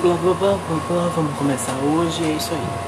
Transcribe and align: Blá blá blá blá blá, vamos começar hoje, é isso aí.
Blá 0.00 0.14
blá 0.14 0.32
blá 0.32 0.52
blá 0.52 0.78
blá, 0.86 1.08
vamos 1.08 1.36
começar 1.36 1.74
hoje, 1.78 2.22
é 2.22 2.36
isso 2.36 2.54
aí. 2.54 2.78